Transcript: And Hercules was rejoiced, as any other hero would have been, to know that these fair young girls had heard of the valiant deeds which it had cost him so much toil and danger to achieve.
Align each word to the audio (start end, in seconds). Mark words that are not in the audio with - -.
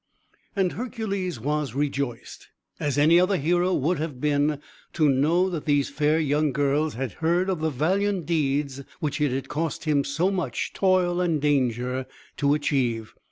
And 0.55 0.71
Hercules 0.71 1.39
was 1.39 1.75
rejoiced, 1.75 2.47
as 2.79 2.97
any 2.97 3.19
other 3.19 3.37
hero 3.37 3.71
would 3.75 3.99
have 3.99 4.19
been, 4.19 4.59
to 4.93 5.07
know 5.07 5.47
that 5.51 5.65
these 5.65 5.89
fair 5.91 6.17
young 6.19 6.51
girls 6.51 6.95
had 6.95 7.11
heard 7.21 7.51
of 7.51 7.59
the 7.59 7.69
valiant 7.69 8.25
deeds 8.25 8.81
which 8.99 9.21
it 9.21 9.31
had 9.31 9.47
cost 9.47 9.83
him 9.83 10.03
so 10.03 10.31
much 10.31 10.73
toil 10.73 11.21
and 11.21 11.39
danger 11.39 12.07
to 12.37 12.55
achieve. 12.55 13.13